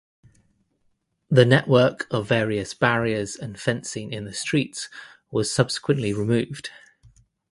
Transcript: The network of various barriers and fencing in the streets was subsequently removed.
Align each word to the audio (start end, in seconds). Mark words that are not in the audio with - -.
The 1.29 1.45
network 1.45 2.07
of 2.09 2.27
various 2.27 2.73
barriers 2.73 3.35
and 3.35 3.59
fencing 3.59 4.11
in 4.11 4.25
the 4.25 4.33
streets 4.33 4.89
was 5.29 5.53
subsequently 5.53 6.11
removed. 6.11 6.71